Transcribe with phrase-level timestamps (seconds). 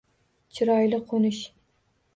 [0.57, 1.45] —Chiroyli qo‘nish!